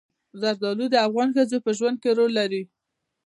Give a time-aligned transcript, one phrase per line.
[0.41, 2.63] زردالو د افغان ښځو په ژوند کې رول لري.